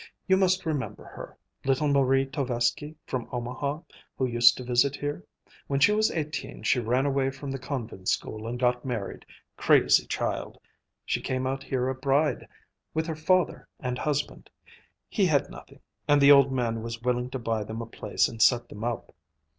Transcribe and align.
You 0.27 0.35
must 0.35 0.65
remember 0.65 1.03
her, 1.03 1.37
little 1.63 1.87
Marie 1.87 2.25
Tovesky, 2.25 2.95
from 3.05 3.29
Omaha, 3.31 3.81
who 4.17 4.25
used 4.25 4.57
to 4.57 4.63
visit 4.63 4.95
here? 4.95 5.23
When 5.67 5.79
she 5.79 5.91
was 5.91 6.09
eighteen 6.09 6.63
she 6.63 6.79
ran 6.79 7.05
away 7.05 7.29
from 7.29 7.51
the 7.51 7.59
convent 7.59 8.09
school 8.09 8.47
and 8.47 8.57
got 8.59 8.83
married, 8.83 9.27
crazy 9.57 10.07
child! 10.07 10.59
She 11.05 11.21
came 11.21 11.45
out 11.45 11.61
here 11.61 11.87
a 11.87 11.93
bride, 11.93 12.47
with 12.95 13.05
her 13.05 13.15
father 13.15 13.67
and 13.79 13.99
husband. 13.99 14.49
He 15.07 15.27
had 15.27 15.51
nothing, 15.51 15.81
and 16.07 16.19
the 16.19 16.31
old 16.31 16.51
man 16.51 16.81
was 16.81 17.03
willing 17.03 17.29
to 17.29 17.37
buy 17.37 17.63
them 17.63 17.79
a 17.83 17.85
place 17.85 18.27
and 18.27 18.41
set 18.41 18.69
them 18.69 18.83
up. 18.83 19.13